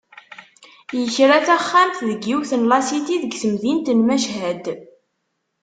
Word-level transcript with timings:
Yekra 0.99 1.37
taxxamt 1.47 1.97
deg 2.07 2.21
yiwet 2.27 2.51
n 2.55 2.67
lasiti 2.69 3.15
deg 3.23 3.33
temdint 3.41 3.87
n 3.93 3.99
Machad. 4.07 4.63